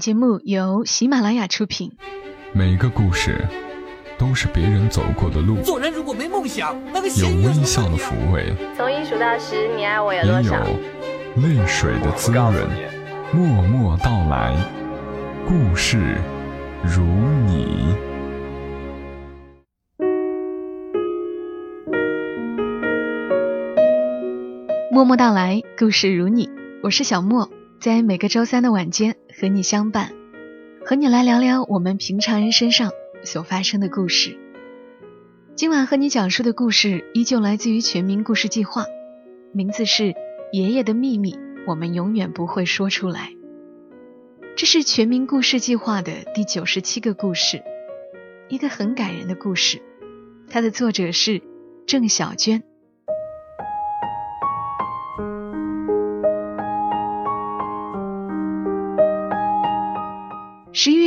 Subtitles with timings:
[0.00, 1.92] 节目由喜马拉雅出品。
[2.52, 3.46] 每个故事
[4.18, 10.64] 都是别人走过的路，做人如果没梦想，那个有微笑的抚慰，从一数到十，你爱我有也有多少？
[11.36, 12.52] 泪水的滋润。
[13.32, 14.56] 默默到来，
[15.46, 16.16] 故事
[16.82, 17.04] 如
[17.46, 17.94] 你。
[24.90, 26.50] 默默到来，故事如你，
[26.82, 27.48] 我是小莫，
[27.80, 30.12] 在每个周三的晚间和你相伴，
[30.84, 32.90] 和你来聊聊我们平常人身上
[33.24, 34.38] 所发生的故事。
[35.54, 38.84] 今晚和你讲述的故事依旧来自于全民故事计划，
[39.54, 40.02] 名字是
[40.52, 41.32] 《爷爷的秘密》，
[41.66, 43.32] 我们永远不会说出来。
[44.56, 47.62] 这是全民故事计划的第九十七个故事，
[48.50, 49.80] 一个很感人的故事。
[50.50, 51.40] 它的作者是
[51.86, 52.62] 郑小娟。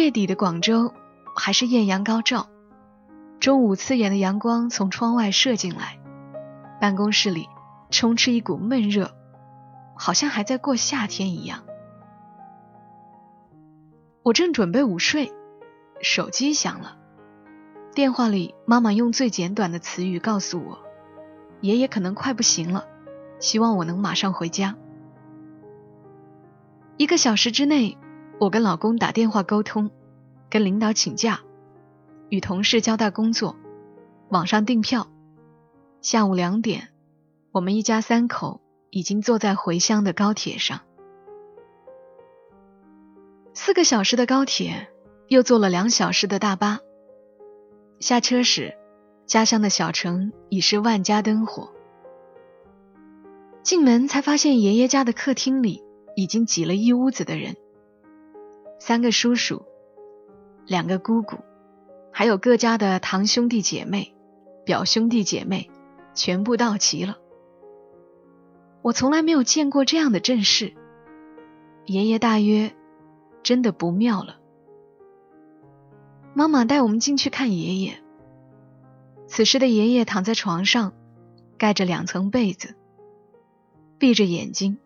[0.04, 0.94] 月底的广州
[1.34, 2.50] 还是艳阳高照，
[3.40, 5.98] 中午刺眼的阳光从窗外射进来，
[6.82, 7.48] 办公室里
[7.90, 9.12] 充斥一股闷热，
[9.96, 11.64] 好像还在过夏天一样。
[14.24, 15.32] 我正准备午睡，
[16.02, 16.98] 手机响了，
[17.96, 20.80] 电话里妈妈用最简短的词语告诉我，
[21.62, 22.86] 爷爷可能快不行了，
[23.40, 24.76] 希望我能马上回家。
[26.98, 27.98] 一个小时之内。
[28.40, 29.92] 我跟老公打电话沟通，
[30.54, 31.40] 跟领导请假，
[32.30, 33.56] 与同事交代工作，
[34.30, 35.08] 网上订票。
[36.00, 36.90] 下午两点，
[37.52, 40.82] 我们一家三口已经坐在回乡的高铁上。
[43.56, 44.90] 四个小时的高铁，
[45.28, 46.78] 又坐了两小时的大巴。
[48.00, 48.78] 下车时，
[49.26, 51.74] 家乡的小城已是万家灯火。
[53.64, 55.84] 进门才发现，爷爷家的客厅里
[56.16, 57.56] 已经挤了一屋子的人。
[58.78, 59.66] 三个叔叔，
[60.66, 61.38] 两个姑姑，
[62.12, 64.14] 还有各家的堂兄弟姐妹、
[64.66, 65.70] 表兄弟姐妹，
[66.14, 67.18] 全部到齐了。
[68.82, 70.74] 我从来没有见过这样的阵势。
[71.86, 72.74] 爷爷大约
[73.44, 74.38] 真的不妙了。
[76.34, 78.02] 妈妈带我们进去看爷爷。
[79.28, 80.94] 此时的爷爷躺在床上，
[81.58, 82.76] 盖着两层被子，
[83.98, 84.78] 闭着眼睛，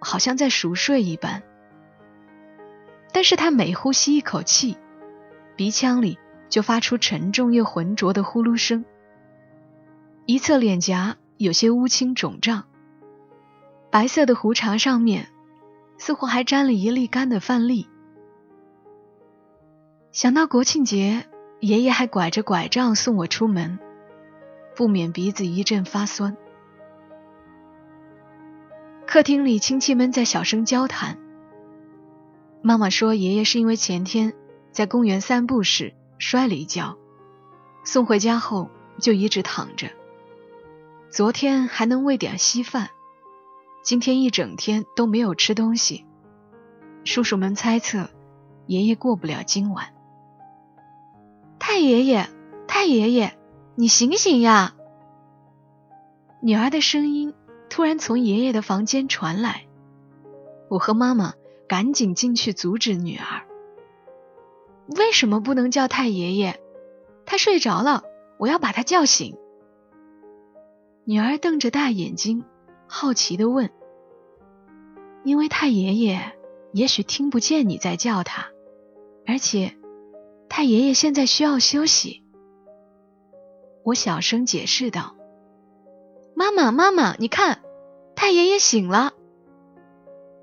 [0.00, 1.42] 好像在熟睡一般。
[3.12, 4.76] 但是他每呼吸一口气，
[5.56, 8.84] 鼻腔里就发出沉重又浑浊的呼噜声。
[10.26, 12.64] 一侧脸颊有些乌青肿胀，
[13.90, 15.28] 白色的胡茬上面
[15.98, 17.88] 似乎还沾了一粒干的饭粒。
[20.12, 21.26] 想到国庆节，
[21.60, 23.78] 爷爷还拐着拐杖送我出门，
[24.76, 26.36] 不免鼻子一阵发酸。
[29.06, 31.18] 客厅里亲戚们在小声交谈。
[32.62, 34.32] 妈妈说，爷爷是因为前天
[34.74, 36.98] 在公园散步时摔了一跤，
[37.84, 38.68] 送回家后
[38.98, 39.88] 就一直躺着。
[41.10, 42.90] 昨天还能喂点稀饭，
[43.84, 46.04] 今天一整天都没有吃东西。
[47.04, 48.10] 叔叔们猜测，
[48.66, 49.94] 爷爷过不了今晚。
[51.60, 52.28] 太爷爷，
[52.66, 53.38] 太爷爷，
[53.76, 54.74] 你醒醒呀！
[56.42, 57.32] 女儿的声音
[57.70, 59.66] 突然从爷爷的房间传来，
[60.68, 61.32] 我和妈妈。
[61.66, 63.46] 赶紧进去阻止女儿。
[64.86, 66.60] 为什么不能叫太爷爷？
[67.26, 68.04] 他睡着了，
[68.38, 69.36] 我要把他叫醒。
[71.04, 72.44] 女儿瞪着大眼睛，
[72.86, 73.70] 好奇的问
[75.24, 76.32] ：“因为太爷爷
[76.72, 78.48] 也许听不见你在叫他，
[79.26, 79.74] 而且
[80.48, 82.22] 太爷爷现在需要休息。”
[83.84, 85.16] 我小声解释道
[86.36, 87.62] ：“妈妈，妈妈，你看，
[88.16, 89.12] 太爷爷醒了。”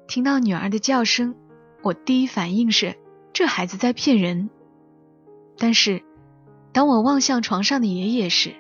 [0.08, 1.36] 听到女儿的叫声，
[1.84, 2.98] 我第一反应是
[3.34, 4.50] 这孩子在骗人。
[5.58, 6.04] 但是，
[6.74, 8.56] 当我望向床上的爷爷时，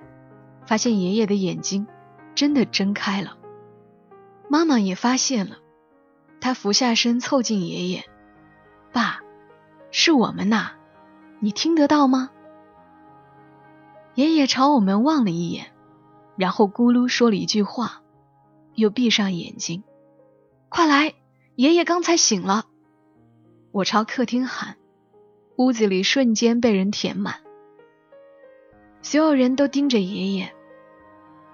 [0.65, 1.87] 发现爷爷的眼睛
[2.35, 3.37] 真的睁开了。
[4.49, 5.57] 妈妈也发现了，
[6.39, 8.03] 她俯下身凑近爷爷
[8.93, 9.21] ：“爸，
[9.91, 10.73] 是我们呐，
[11.39, 12.29] 你听得到吗？”
[14.15, 15.71] 爷爷朝我们望了一眼，
[16.35, 18.01] 然后咕噜说了一句话，
[18.75, 19.83] 又闭上眼睛
[20.69, 21.13] ：“快来！”
[21.55, 22.65] 爷爷刚才醒了，
[23.73, 24.75] 我朝客厅喊，
[25.55, 27.35] 屋子里瞬间被人填满，
[29.01, 30.53] 所有人都盯着爷爷。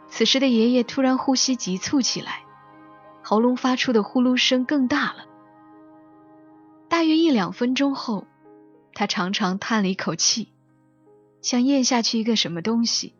[0.09, 2.43] 此时的爷爷突然呼吸急促起来，
[3.21, 5.27] 喉咙发出的呼噜声更大了。
[6.89, 8.25] 大约一两分钟后，
[8.93, 10.51] 他长长叹了一口气，
[11.43, 13.13] 像咽下去一个什么东西，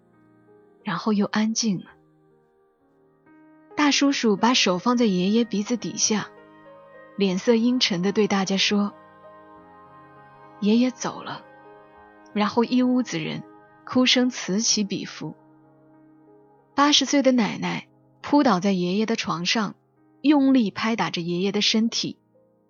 [0.84, 1.92] 然后又安静了。
[3.76, 6.32] 大叔叔把手放在爷爷鼻子底下。
[7.18, 8.94] 脸色阴沉的对大家说
[10.62, 11.44] ：“爷爷走了，
[12.32, 13.44] 然后一屋子人
[13.86, 15.36] 哭声此起彼伏。
[16.76, 17.88] 八十岁的奶奶
[18.22, 19.74] 扑倒在爷爷的床上，
[20.22, 22.20] 用力拍打着爷爷的身体，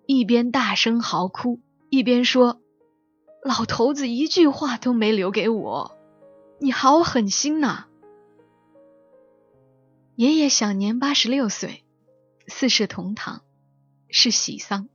[0.06, 1.60] 一边大声嚎哭，
[1.90, 2.58] 一边说
[3.44, 5.98] ：“老头子一句话都没留给我，
[6.58, 7.84] 你好狠心呐！”
[10.16, 11.84] 爷爷享年八十六岁，
[12.46, 13.42] 四世同堂，
[14.10, 14.88] 是喜丧。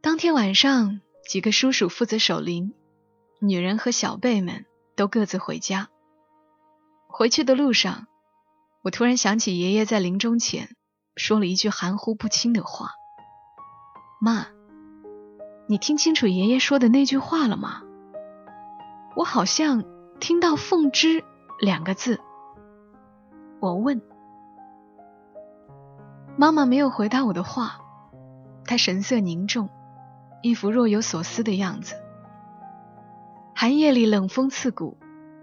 [0.00, 2.74] 当天晚上，几个叔叔负责守灵，
[3.40, 5.88] 女人和小辈们都各自回家。
[7.06, 8.06] 回去的路上，
[8.82, 10.74] 我突然想起爷爷在临终前
[11.14, 12.90] 说了一句含糊不清的话
[14.20, 14.48] ：“妈，
[15.68, 17.82] 你听清楚爷爷说的那句话了吗？”
[19.14, 19.84] 我好像
[20.18, 21.22] 听到“凤芝”
[21.60, 22.18] 两个字。
[23.60, 24.02] 我问，
[26.36, 27.80] 妈妈没有回答我的话，
[28.64, 29.68] 她神色凝重。
[30.42, 31.94] 一副若有所思的样子。
[33.54, 34.96] 寒夜里冷风刺骨，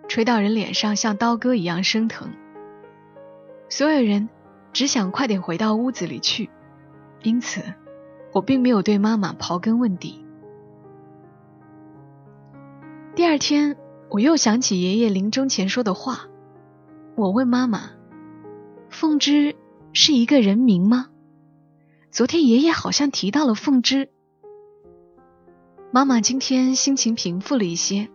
[0.09, 2.33] 吹到人脸上像刀割一样生疼。
[3.69, 4.27] 所有人
[4.73, 6.49] 只想快点回到屋子里去，
[7.23, 7.61] 因此
[8.33, 10.25] 我并没有对妈妈刨根问底。
[13.15, 13.77] 第二天，
[14.09, 16.27] 我又想起爷爷临终前说的话，
[17.15, 17.91] 我问妈妈
[18.89, 19.55] ：“凤芝
[19.93, 21.07] 是一个人名吗？”
[22.11, 24.09] 昨天爷爷好像提到了凤芝。
[25.91, 28.09] 妈妈今天心情平复了一些，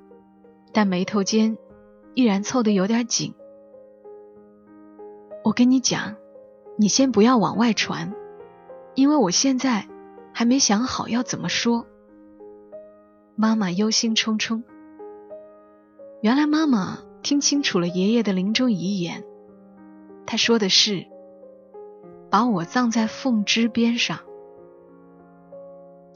[0.72, 1.56] 但眉头间
[2.14, 3.34] 依然凑得有点紧。
[5.44, 6.16] 我跟你讲，
[6.76, 8.14] 你先不要往外传，
[8.94, 9.88] 因为我现在
[10.32, 11.86] 还没想好要怎么说。
[13.36, 14.62] 妈妈忧心忡忡。
[16.20, 19.24] 原来妈妈听清楚了爷爷的临终遗言，
[20.26, 21.06] 他说的是
[22.34, 24.18] 把我葬在凤芝边上。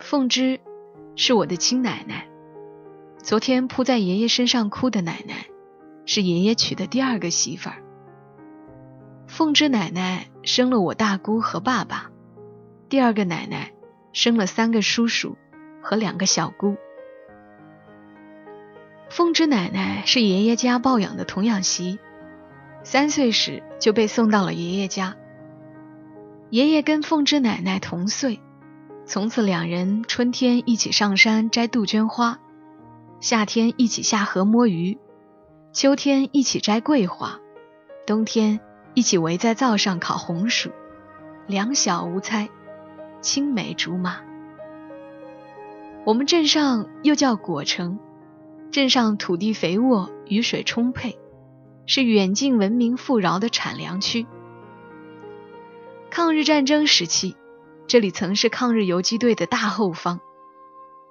[0.01, 0.59] 凤芝。
[1.15, 2.29] 是我的亲奶奶，
[3.19, 5.47] 昨天扑在爷爷身上哭的奶奶，
[6.07, 7.85] 是爷爷娶的第二个媳妇儿。
[9.29, 12.11] 凤芝奶奶生了我大姑和爸爸，
[12.89, 13.73] 第二个奶奶
[14.13, 15.37] 生了三个叔叔
[15.81, 16.77] 和两个小姑。
[19.09, 22.01] 凤芝奶奶是爷爷家抱养的童养媳，
[22.83, 25.17] 三岁时就被送到了爷爷家。
[26.51, 28.41] 爷爷跟凤芝奶奶同岁。
[29.05, 32.39] 从此，两人春天一起上山摘杜鹃花，
[33.21, 34.99] 夏天一起下河摸鱼，
[35.73, 37.39] 秋天一起摘桂花，
[38.07, 38.61] 冬天
[38.95, 40.71] 一起围在灶上烤红薯，
[41.47, 42.49] 两小无猜，
[43.21, 44.17] 青梅竹马。
[46.05, 47.99] 我们镇上又叫果城，
[48.71, 51.19] 镇上土地肥沃，雨水充沛，
[51.85, 54.27] 是远近闻名富饶的产粮区。
[56.11, 57.37] 抗日战争时期。
[57.87, 60.21] 这里曾是抗日游击队的大后方，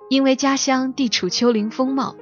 [0.10, 2.16] 因为家乡地处丘陵风貌，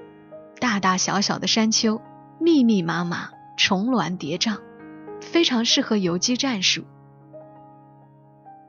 [0.62, 2.02] 大大小小的山丘
[2.40, 4.60] 密密麻麻，重峦叠嶂，
[5.20, 6.86] 非常适合游击战术。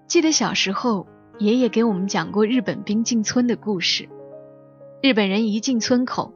[0.08, 1.06] 记得小时候，
[1.38, 4.08] 爷爷给我们讲过日本兵进村的故事。
[5.03, 6.32] 日本人一进村口，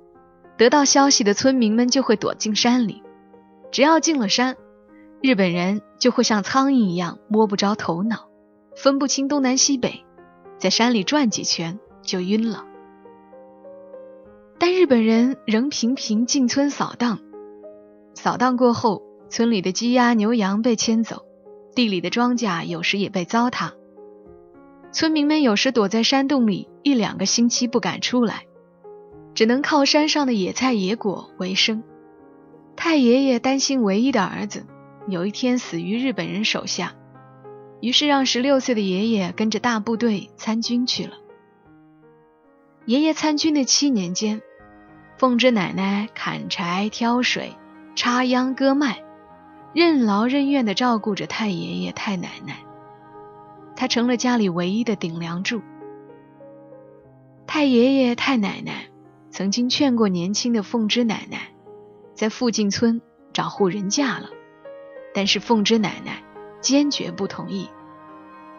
[0.56, 3.02] 得到消息的村民们就会躲进山里，
[3.72, 4.56] 只要进了山，
[5.22, 8.28] 日本人就会像苍蝇一样摸不着头脑。
[8.76, 10.04] 分不清东南西北，
[10.58, 12.64] 在山里转几圈就晕了。
[14.58, 17.18] 但日本人仍频频进村扫荡，
[18.14, 21.26] 扫荡过后，村里的鸡鸭牛羊被牵走，
[21.74, 23.72] 地里的庄稼有时也被糟蹋。
[24.92, 28.44] 村民们有时躲在山洞里一两个星期不敢出来，
[29.34, 31.82] 只能靠山上的野菜野果为生。
[32.76, 34.64] 太爷爷担心唯一的儿子
[35.08, 36.94] 有一天死于日本人手下。
[37.80, 41.14] 于是让十六岁的爷爷跟着大部队参军去了。
[42.84, 44.42] 爷爷参军的七年间，
[45.16, 47.56] 凤芝奶奶砍柴、挑水、
[47.94, 49.02] 插秧、割麦，
[49.72, 52.58] 任劳任怨地照顾着太爷爷、太奶奶。
[53.76, 55.62] 他成了家里唯一的顶梁柱。
[57.46, 58.88] 太爷爷、太奶奶
[59.30, 61.52] 曾经劝过年轻的凤芝奶奶，
[62.14, 63.00] 在附近村
[63.32, 64.28] 找户人嫁了，
[65.14, 66.22] 但是凤芝奶奶。
[66.60, 67.70] 坚决不同意，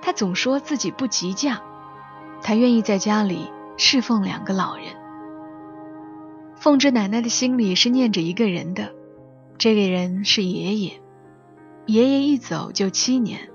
[0.02, 1.62] 她总说自己不急嫁，
[2.42, 4.86] 她愿意在家里侍奉两个老人。
[6.56, 8.92] 凤芝奶奶的心里是念着一个人的，
[9.60, 11.00] 这个人是爷爷。
[11.86, 13.52] 爷爷一走就七年，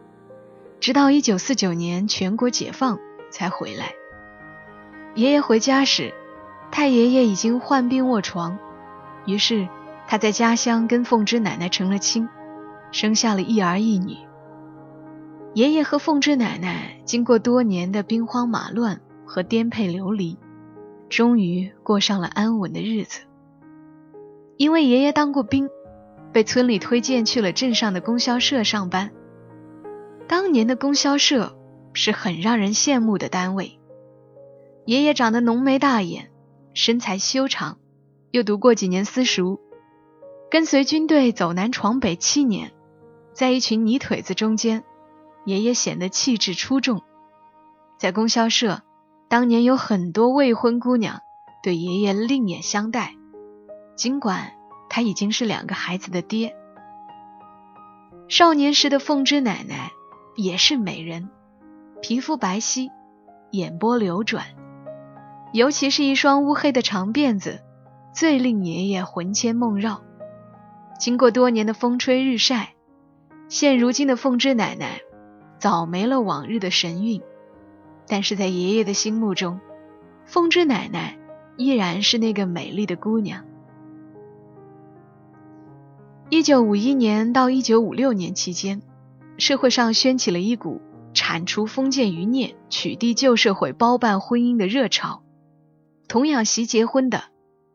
[0.78, 3.00] 直到一九四九年全国解放
[3.30, 3.94] 才回来。
[5.16, 6.14] 爷爷回家时，
[6.70, 8.56] 太爷爷已经患病卧床，
[9.24, 9.68] 于是
[10.06, 12.28] 他在家乡跟凤芝奶奶成了亲，
[12.92, 14.16] 生下了一儿一女。
[15.54, 20.38] 爷爷和凤芝奶奶经过多年的兵荒马乱，和颠沛流离，
[21.08, 23.20] 终于过上了安稳的日子。
[24.56, 25.68] 因为爷爷当过兵，
[26.32, 29.10] 被村里推荐去了镇上的供销社上班。
[30.28, 31.56] 当年的供销社
[31.92, 33.78] 是很让人羡慕的单位。
[34.84, 36.30] 爷爷长得浓眉大眼，
[36.74, 37.78] 身材修长，
[38.30, 39.60] 又读过几年私塾，
[40.50, 42.72] 跟随军队走南闯北七年，
[43.36, 44.82] 在一群泥腿子中间，
[45.44, 47.02] 爷爷显得气质出众。
[47.98, 48.82] 在供销社，
[49.28, 51.20] 当年有很多未婚姑娘
[51.62, 53.14] 对爷爷另眼相待，
[53.94, 54.54] 尽管
[54.88, 56.56] 他已经是两个孩子的爹。
[58.28, 59.90] 少年时的凤芝奶奶。
[60.38, 61.30] 也是美人，
[62.02, 62.90] 皮肤白皙，
[63.52, 64.44] 眼波流转，
[65.54, 67.62] 尤其是一双乌黑的长辫子，
[68.12, 70.02] 最令爷爷魂牵梦绕。
[71.00, 72.74] 经过多年的风吹日晒，
[73.48, 75.00] 现如今的凤芝奶奶
[75.58, 77.22] 早没了往日的神韵，
[78.06, 79.60] 但是在爷爷的心目中，
[80.24, 81.18] 凤芝奶奶
[81.56, 83.44] 依然是那个美丽的姑娘。
[86.28, 88.82] 一九五一年到一九五六年期间。
[89.38, 90.80] 社会上掀起了一股
[91.12, 95.22] 铲除封建余孽、取缔旧社会包办婚姻的热潮。
[96.08, 97.24] 童养媳结婚的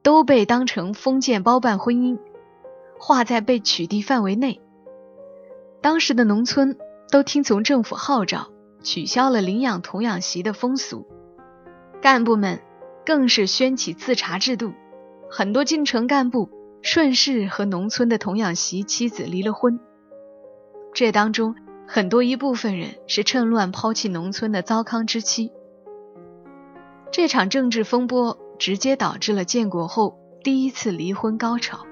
[0.02, 2.18] 都被当成封建包办婚姻，
[2.98, 4.60] 划在被取缔范围内。
[5.82, 6.78] 当时的农村
[7.12, 8.50] 都听从政府号召，
[8.84, 11.08] 取消了领养童养媳的风俗。
[12.02, 12.62] 干部们
[13.06, 14.74] 更是掀起自查制度，
[15.30, 16.50] 很多进城干部
[16.82, 19.80] 顺势和农村的童养媳妻子离了婚。
[20.94, 21.56] 这当中
[21.88, 25.52] 很多一部分人是趁乱抛弃农村的糟糠之妻。
[27.12, 31.86] 这场政治风波直接导致了建国后第一次离婚高潮。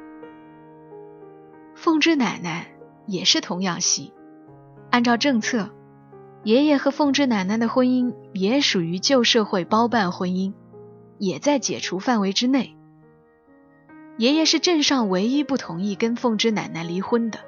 [1.75, 2.72] 凤芝奶奶
[3.10, 4.13] 也是童养媳，
[4.92, 5.72] 按照政策，
[6.44, 10.54] 爷爷和凤芝奶奶的婚姻也属于旧社会包办婚姻，
[11.18, 12.78] 也在解除范围之内。
[14.18, 17.39] 爷爷是镇上唯一不同意跟凤芝奶奶离婚的。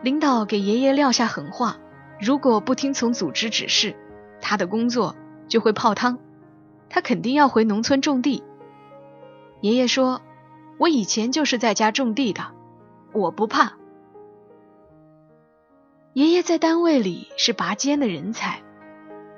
[0.00, 1.78] 领导给爷爷撂下狠话：
[2.20, 3.96] 如果不听从组织指示，
[4.40, 5.16] 他的工作
[5.48, 6.18] 就会泡汤，
[6.88, 8.44] 他肯定要回农村种地。
[9.60, 10.22] 爷爷说
[10.78, 12.52] ：“我以前就是在家种地的，
[13.12, 13.72] 我不怕。”
[16.14, 18.62] 爷爷在单位里是拔尖的人才，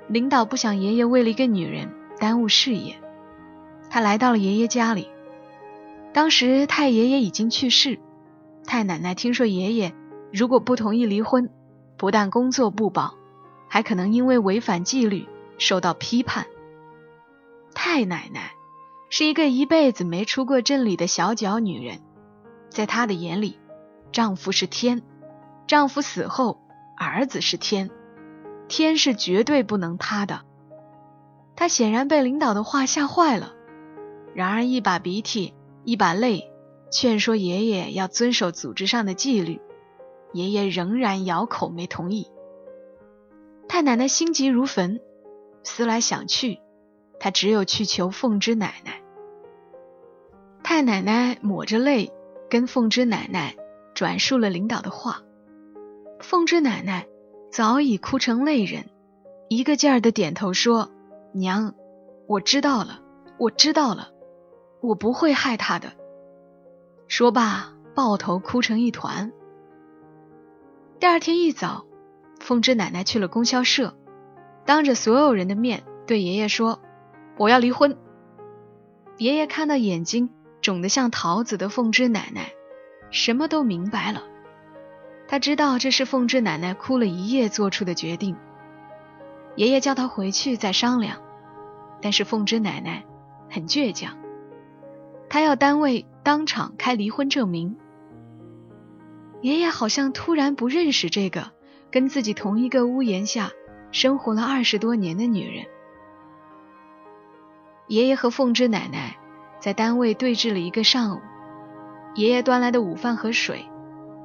[0.07, 3.01] 领导不想爷爷为了一个女人耽误事业，
[3.89, 5.09] 他来到了爷爷家里。
[6.13, 7.97] 当时太爷爷已经去世，
[8.63, 9.95] 太奶奶听说爷爷。
[10.31, 11.49] 如果不同意离婚，
[11.97, 13.15] 不但工作不保，
[13.67, 16.45] 还可能因为违反纪律受到批判。
[17.73, 18.51] 太奶奶
[19.09, 22.01] 是一个一辈子没出过镇里的小脚女人，
[22.69, 23.57] 在她的眼里，
[24.11, 25.01] 丈夫是天，
[25.65, 26.59] 丈夫死后，
[26.97, 27.91] 儿子是天，
[28.67, 30.41] 天是绝对不能塌的。
[31.55, 33.53] 他显然被领导的话吓坏了，
[34.33, 36.51] 然而一把鼻涕一把泪，
[36.91, 39.61] 劝说爷爷要遵守组织上的纪律。
[40.33, 42.27] 爷爷仍然咬口没同意。
[43.69, 44.99] 太奶奶心急如焚，
[45.63, 46.59] 思来想去，
[47.19, 49.01] 她只有去求凤芝奶奶。
[50.63, 52.11] 太奶奶抹着泪
[52.49, 53.55] 跟凤芝奶奶
[53.93, 55.21] 转述了领导的话。
[56.19, 57.07] 凤芝奶奶
[57.51, 58.85] 早已哭成泪人，
[59.49, 60.89] 一个劲儿的点头说
[61.31, 61.75] ：“娘，
[62.27, 63.01] 我知道了，
[63.37, 64.09] 我知道了，
[64.81, 65.93] 我不会害他的。”
[67.07, 69.31] 说罢，抱头哭成一团。
[70.99, 71.85] 第二天一早，
[72.39, 73.95] 凤芝奶奶去了供销社，
[74.65, 76.79] 当着所有人的面对爷爷说
[77.37, 77.97] ：“我要离婚。”
[79.17, 80.31] 爷爷看到眼睛
[80.61, 82.51] 肿得像桃子的凤芝奶奶，
[83.11, 84.23] 什么都明白了。
[85.27, 88.35] 他知道这是凤芝奶奶哭了一夜做出的决定。
[89.55, 91.17] 爷爷叫他回去再商量，
[92.01, 93.03] 但是凤芝奶奶
[93.49, 94.15] 很倔强，
[95.29, 97.75] 她要单位当场开离婚证明。
[99.41, 101.51] 爷爷好像突然不认识这个
[101.91, 103.51] 跟自己同一个屋檐下
[103.91, 105.65] 生活了二十多年的女人。
[107.87, 109.17] 爷爷和凤芝奶奶
[109.59, 111.21] 在单位对峙了一个上午。
[112.15, 113.65] 爷爷端来的午饭和水，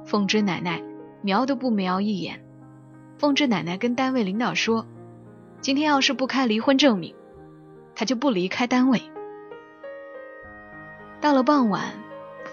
[0.05, 0.81] 凤芝奶奶
[1.23, 2.45] 瞄都不瞄一眼。
[3.17, 4.85] 凤芝奶奶跟单位领导说
[5.61, 7.15] ：“今天要是不开离婚证明，
[7.95, 9.01] 她就不离开单位。”
[11.19, 11.93] 到了傍晚。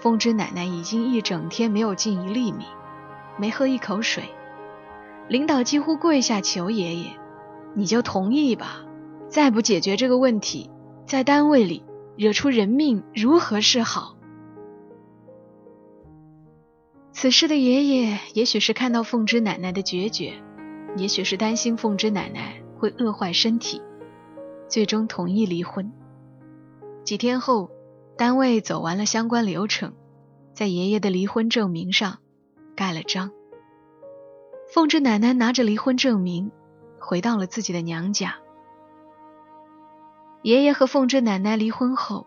[0.01, 2.65] 凤芝奶奶已经一整天没有进一粒米，
[3.37, 4.23] 没喝一口水。
[5.27, 7.11] 领导几乎跪下求爷爷
[7.75, 8.83] ：“你就同意吧，
[9.27, 10.71] 再不解决这个问题，
[11.05, 11.83] 在单位里
[12.17, 14.15] 惹出人命，如何是好？”
[17.21, 20.41] 此时的爷爷，也许是看到凤芝奶奶的决绝，
[20.97, 23.79] 也许是担心凤芝奶奶会饿坏身体，
[24.67, 25.93] 最终同意离婚。
[27.03, 27.69] 几天后，
[28.17, 29.93] 单位走完了相关流程，
[30.55, 32.17] 在爷爷的离婚证明上
[32.75, 33.29] 盖了章。
[34.73, 36.51] 凤芝奶奶拿着离婚证明，
[36.99, 38.37] 回到了自己的娘家。
[40.41, 42.25] 爷爷和凤芝奶奶离婚后，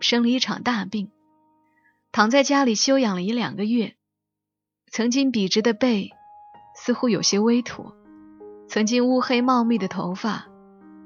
[0.00, 1.10] 生了一场大病，
[2.10, 3.96] 躺在家里休养了一两个月。
[4.96, 6.12] 曾经笔直的背，
[6.72, 7.96] 似乎有些微驼；
[8.68, 10.46] 曾经乌黑茂密的头发，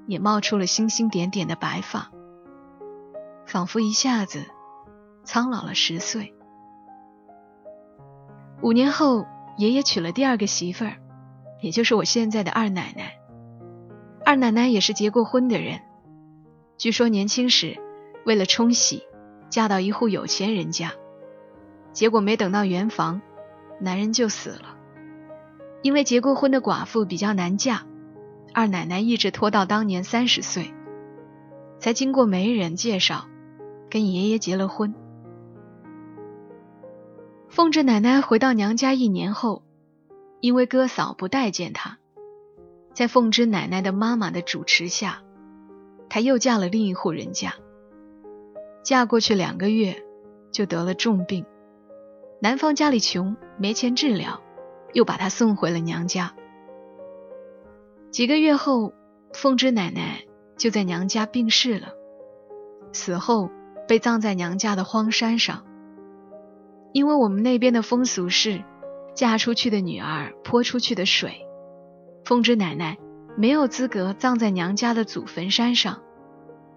[0.07, 2.11] 也冒出了星星点点的白发，
[3.47, 4.45] 仿佛一下子
[5.25, 6.35] 苍老了十岁。
[8.61, 9.25] 五年后，
[9.57, 10.99] 爷爷娶了第二个媳妇儿，
[11.63, 13.15] 也就是我现在的二奶奶。
[14.23, 15.81] 二奶奶也是结过婚的人。
[16.77, 17.79] 据说年轻时
[18.27, 19.05] 为了冲喜，
[19.49, 20.93] 嫁到一户有钱人家，
[21.95, 23.23] 结果没等到圆房，
[23.81, 24.77] 男人就死了。
[25.83, 27.87] 因为结过婚的寡妇比较难嫁，
[28.53, 30.75] 二奶奶一直拖到当年三十岁，
[31.79, 33.27] 才经过媒人介绍，
[33.89, 34.95] 跟爷爷结了婚。
[37.49, 39.63] 凤芝奶奶回到娘家一年后，
[40.41, 41.99] 因为哥嫂不待见她，
[42.93, 45.23] 在凤芝奶奶的妈妈的主持下。
[46.11, 47.55] 她又嫁了另一户人家，
[48.83, 50.03] 嫁过去两个月
[50.51, 51.45] 就得了重病，
[52.41, 54.41] 男方家里穷没钱治疗，
[54.93, 56.35] 又把她送回了娘家。
[58.11, 58.93] 几个月后，
[59.33, 60.25] 凤芝奶奶
[60.57, 61.89] 就在娘家病逝了，
[62.93, 63.51] 死后
[63.87, 65.65] 被葬在娘家的荒山上。
[66.93, 68.65] 因为我们那边的风俗是，
[69.15, 71.47] 嫁出去的女儿泼出去的水，
[72.25, 72.97] 凤芝奶奶。
[73.37, 76.03] 没有资格葬在娘家的祖坟山上，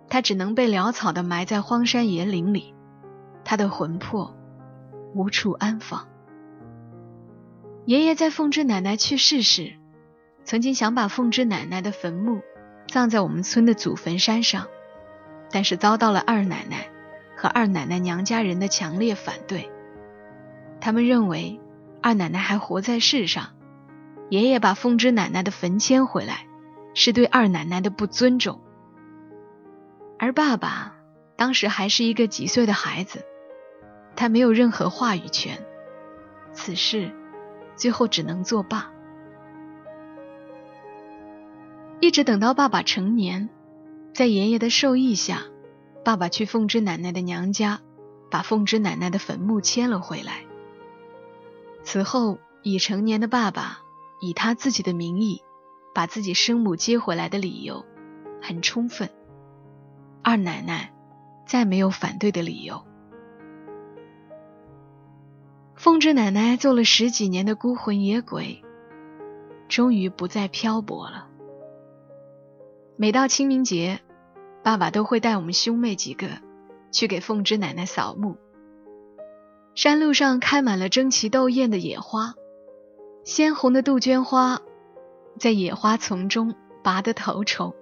[0.07, 2.75] 她只能被潦草的埋在荒山野岭里，
[3.43, 4.35] 她的魂魄
[5.13, 6.07] 无处安放。
[7.85, 9.73] 爷爷在凤芝奶奶去世时，
[10.43, 12.41] 曾经想把凤芝奶奶的坟墓
[12.87, 14.67] 葬在我们村的祖坟山上，
[15.49, 16.89] 但是遭到了二奶奶
[17.35, 19.69] 和二奶奶娘家人的强烈反对。
[20.79, 21.59] 他们认为
[22.01, 23.49] 二奶奶还活在世上，
[24.29, 26.45] 爷爷把凤芝奶奶的坟迁回来。
[26.93, 28.59] 是对二奶奶的不尊重，
[30.19, 30.93] 而爸爸
[31.37, 33.23] 当时还是一个几岁的孩子，
[34.15, 35.65] 他没有任何话语权，
[36.53, 37.11] 此事
[37.75, 38.91] 最后只能作罢。
[41.99, 43.49] 一直等到爸爸成年，
[44.13, 45.43] 在爷爷的授意下，
[46.03, 47.81] 爸爸去凤芝奶奶的娘家，
[48.29, 50.45] 把凤芝奶奶的坟墓迁了回来。
[51.83, 53.79] 此后，已成年的爸爸
[54.19, 55.41] 以他自己的名义。
[55.93, 57.85] 把自己生母接回来的理由
[58.41, 59.09] 很充分，
[60.23, 60.93] 二奶奶
[61.45, 62.81] 再没有反对的理由。
[65.81, 68.63] 凤芝奶奶做了十几年的孤魂野鬼，
[69.67, 71.27] 终于不再漂泊了。
[72.97, 73.99] 每到清明节，
[74.61, 76.27] 爸爸都会带我们兄妹几个
[76.91, 78.37] 去给凤芝奶奶扫墓。
[79.73, 82.35] 山路上开满了争奇斗艳的野花，
[83.23, 84.61] 鲜红的杜鹃花。
[85.39, 87.73] 在野花丛中拔得头筹，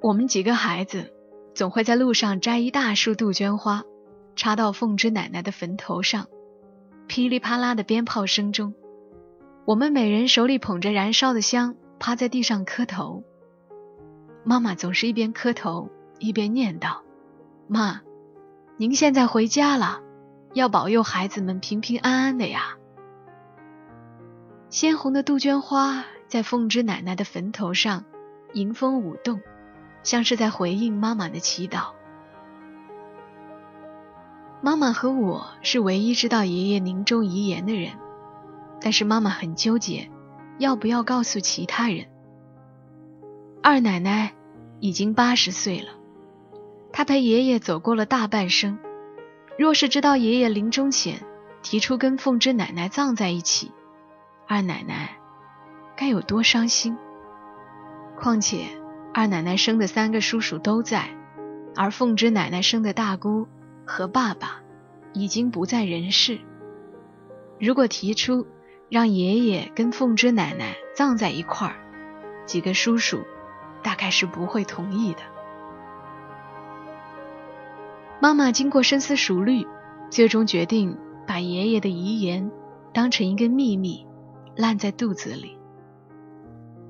[0.00, 1.12] 我们几个孩子
[1.52, 3.82] 总会在路上摘一大束杜鹃花，
[4.36, 6.28] 插到凤芝奶奶的坟头上。
[7.14, 8.72] 噼里啪啦的鞭炮声中，
[9.66, 13.22] 我们每人手里捧着燃烧的香，趴在地上磕头。
[14.44, 17.00] 妈妈总是一边磕头一边念叨
[17.68, 18.00] ：“妈，
[18.78, 20.00] 您现在回家了，
[20.54, 22.78] 要保佑孩子们平平安安的呀。”
[24.70, 26.06] 鲜红的杜鹃花。
[26.28, 28.06] 在凤芝奶奶的坟头上，
[28.54, 29.42] 迎风舞动，
[30.02, 31.92] 像是在回应妈妈的祈祷。
[34.64, 37.94] 妈妈和我是唯一知道爷爷临终遗言的人，
[38.80, 40.08] 但是妈妈很纠结，
[40.56, 42.06] 要不要告诉其他人。
[43.60, 44.34] 二奶奶
[44.78, 45.88] 已经八十岁了，
[46.92, 48.78] 她陪爷爷走过了大半生，
[49.58, 51.24] 若是知道爷爷临终前
[51.62, 53.72] 提出跟凤芝奶奶葬在一起，
[54.46, 55.16] 二奶奶。
[55.96, 56.96] 该有多伤心！
[58.16, 58.66] 况且
[59.12, 61.08] 二奶奶生的三个叔叔都在，
[61.74, 63.46] 而凤芝奶奶生的大姑
[63.86, 64.60] 和爸爸
[65.12, 66.38] 已经不在人世。
[67.60, 68.46] 如果提出
[68.88, 71.76] 让爷爷跟凤芝奶奶葬在一块儿，
[72.46, 73.22] 几个叔叔
[73.82, 75.20] 大概是不会同意的。
[78.20, 79.66] 妈妈经过深思熟虑，
[80.10, 82.50] 最终决定把爷爷的遗言
[82.92, 84.06] 当成一个秘密，
[84.56, 85.58] 烂在肚子里。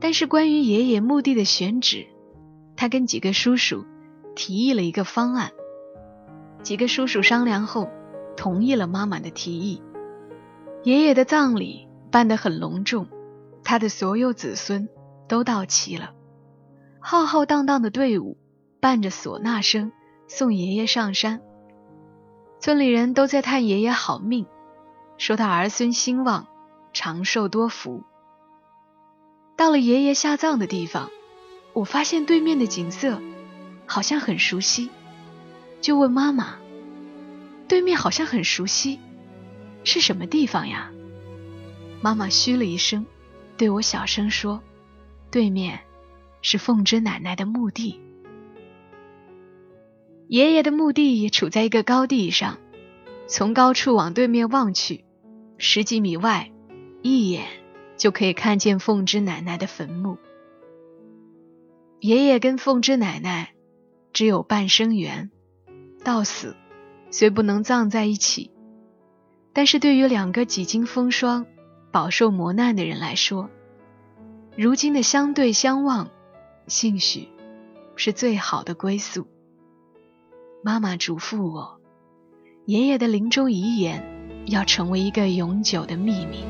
[0.00, 2.06] 但是关于爷爷墓地的选址，
[2.76, 3.84] 他跟几个叔叔
[4.34, 5.52] 提议了一个方案。
[6.62, 7.90] 几个叔叔商量后，
[8.36, 9.82] 同意了妈妈的提议。
[10.84, 13.08] 爷爷的葬礼办得很隆重，
[13.64, 14.88] 他的所有子孙
[15.28, 16.12] 都到齐了，
[17.00, 18.36] 浩浩荡荡的队伍
[18.80, 19.92] 伴着唢呐声
[20.28, 21.40] 送爷爷上山。
[22.60, 24.46] 村里人都在叹爷爷好命，
[25.18, 26.46] 说他儿孙兴旺，
[26.92, 28.04] 长寿多福。
[29.56, 31.10] 到了爷爷下葬的地方，
[31.72, 33.20] 我发现对面的景色
[33.86, 34.90] 好像很熟悉，
[35.82, 36.56] 就问妈妈
[37.68, 38.98] ：“对面好像很熟悉，
[39.84, 40.90] 是什么地方呀？”
[42.00, 43.04] 妈妈嘘了一声，
[43.56, 44.62] 对我小声说
[45.30, 45.80] ：“对面
[46.40, 48.00] 是凤芝奶奶的墓地。
[50.28, 52.58] 爷爷的墓地也处在一个高地上，
[53.26, 55.04] 从高处往对面望去，
[55.58, 56.50] 十几米外，
[57.02, 57.44] 一眼
[57.96, 60.16] 就可以看见凤芝奶奶的坟墓。
[62.00, 63.52] 爷爷跟凤芝奶奶
[64.12, 65.30] 只有半生缘，
[66.02, 66.56] 到死
[67.10, 68.50] 虽不能葬在一起，
[69.52, 71.46] 但是对于两个几经风霜。”
[71.92, 73.50] 饱受磨难的人来说，
[74.56, 76.08] 如今的相对相望，
[76.66, 77.28] 兴许
[77.96, 79.26] 是最好的归宿。
[80.64, 81.78] 妈妈嘱咐我，
[82.64, 84.02] 爷爷的临终遗言
[84.46, 86.46] 要成为一个永久的秘密。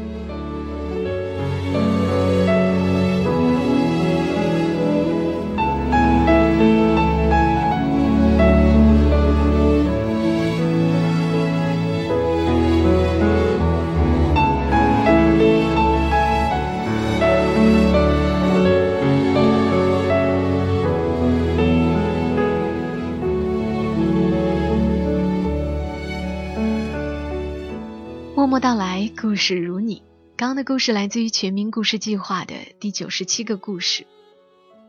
[28.42, 30.02] 默默到来，故事如你。
[30.36, 34.04] 刚刚的故事来自于全民故事计划的第九十七个故事。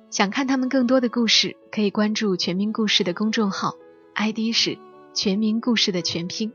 [0.09, 3.75] 想看他们更多的故事，可以关注全民故事的公众号
[4.15, 4.79] ，ID 是
[5.13, 6.51] 全民故事的全拼。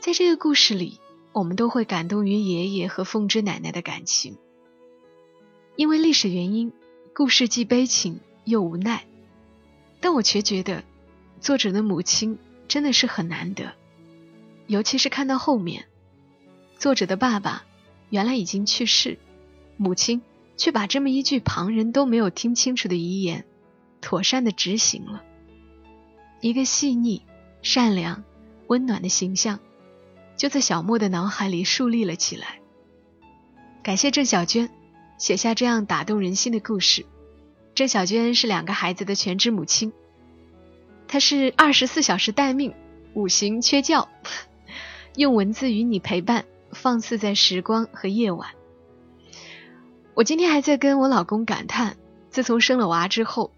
[0.00, 0.98] 在这个故事里，
[1.30, 4.38] 我们都会感动于爷爷和凤芝奶奶的感情。
[5.76, 6.72] 因为历史原因，
[7.14, 9.06] 故事既悲情又无奈，
[10.00, 10.82] 但我却觉得
[11.40, 13.72] 作者的母亲真的是很难得。
[14.70, 15.86] 尤其是看到后面，
[16.78, 17.64] 作者的爸爸
[18.08, 19.18] 原来已经去世，
[19.76, 20.22] 母亲
[20.56, 23.44] 却把这么一句旁人都没有听清楚的遗言，
[24.00, 25.24] 妥善的执行了。
[26.40, 27.22] 一个细腻、
[27.62, 28.22] 善良、
[28.68, 29.58] 温暖的形象，
[30.36, 32.60] 就在小莫的脑海里树立了起来。
[33.82, 34.70] 感谢郑小娟
[35.18, 37.04] 写下这样打动人心的故事。
[37.74, 39.92] 郑小娟是两个孩子的全职母亲，
[41.08, 42.72] 她是二十四小时待命，
[43.14, 44.08] 五行缺觉。
[45.16, 48.50] 用文字与你陪伴，放肆在时光和夜晚。
[50.14, 51.96] 我今天还在跟我老公感叹，
[52.30, 53.50] 自从生了娃之后，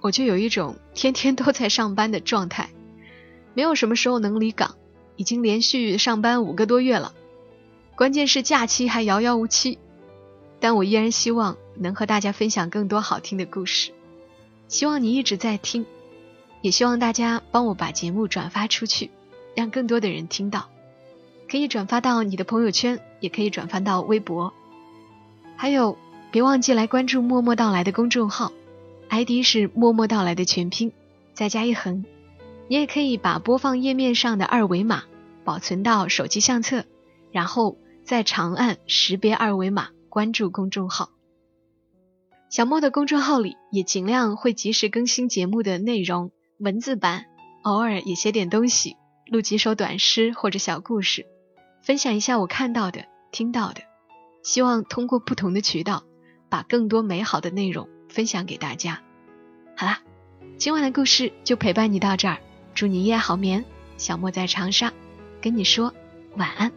[0.00, 2.70] 我就有一种天天都在上班的状态，
[3.54, 4.76] 没有什么时候能离岗，
[5.16, 7.12] 已经连续上班五个多月了。
[7.96, 9.78] 关键是假期还遥遥无期，
[10.58, 13.92] 但我依然希望能和大家分享更多好听的故事。
[14.68, 15.84] 希望你一直在听，
[16.62, 19.10] 也希望大家帮我把节目转发出去，
[19.54, 20.70] 让更多的人听到。
[21.50, 24.54] 可以转发到你的朋友圈，也可以转发到微博。
[25.56, 25.98] 还有，
[26.30, 28.52] 别忘记来关注“默默到来”的公众号
[29.08, 30.92] ，ID 是“默默到来”的全拼，
[31.34, 32.04] 再加一横。
[32.68, 35.02] 你也可以把播放页面上的二维码
[35.42, 36.84] 保存到手机相册，
[37.32, 41.10] 然后再长按识别二维码关注公众号。
[42.48, 47.24] 小莫的公众号里也尽量会及时更新节目的内容文字版，
[47.64, 51.26] 偶尔也写点东西，录几首短诗或者小故事。
[51.82, 53.82] 分享一下我看到的、听到的，
[54.42, 56.04] 希望通过不同的渠道，
[56.48, 59.02] 把更多美好的内容分享给大家。
[59.76, 60.00] 好啦，
[60.58, 62.38] 今晚的故事就陪伴你到这儿，
[62.74, 63.64] 祝你一夜好眠。
[63.96, 64.92] 小莫在长沙，
[65.40, 65.94] 跟你说
[66.36, 66.70] 晚安。